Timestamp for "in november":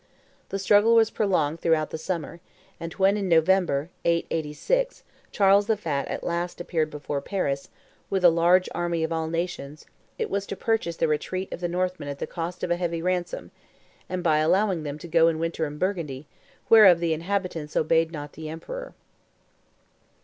3.17-3.91